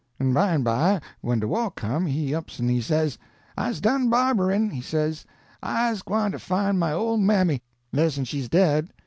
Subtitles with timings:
[0.19, 3.19] An' bymeby, when de waw come he ups an' he says:
[3.55, 5.27] 'I's done barberin',' he says,
[5.61, 7.61] 'I's gwyne to fine my ole mammy,
[7.93, 8.91] less'n she's dead.'